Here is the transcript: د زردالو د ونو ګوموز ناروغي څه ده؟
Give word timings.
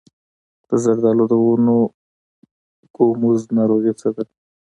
د 0.67 0.69
زردالو 0.83 1.23
د 1.31 1.33
ونو 1.43 1.77
ګوموز 2.95 3.41
ناروغي 3.57 3.93
څه 3.99 4.09
ده؟ 4.15 4.23